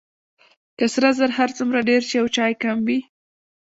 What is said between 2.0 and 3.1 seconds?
شي او چای کم وي.